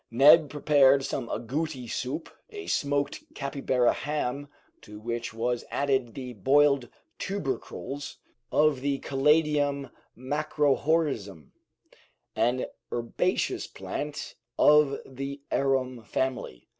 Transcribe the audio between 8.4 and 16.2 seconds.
of the "caladium macrorhizum," an herbaceous plant of the arum